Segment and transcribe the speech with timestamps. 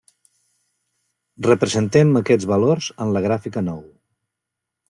[1.47, 3.85] Representem aquests valors en la gràfica nou.